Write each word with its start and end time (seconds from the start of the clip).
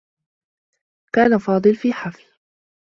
كان 1.13 1.37
فاضل 1.37 1.75
في 1.75 1.93
حفل. 1.93 2.23